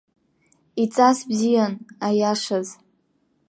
Иҵас 0.83 1.19
бзиан, 1.27 1.73
аиашаз. 2.07 2.67